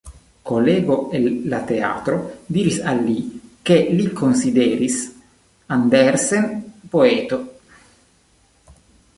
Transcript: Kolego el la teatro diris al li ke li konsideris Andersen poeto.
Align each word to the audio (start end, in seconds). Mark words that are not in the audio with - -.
Kolego 0.49 0.93
el 1.17 1.25
la 1.51 1.59
teatro 1.71 2.15
diris 2.57 2.79
al 2.93 3.03
li 3.09 3.17
ke 3.71 3.77
li 3.99 4.07
konsideris 4.23 4.97
Andersen 5.79 6.49
poeto. 6.95 7.43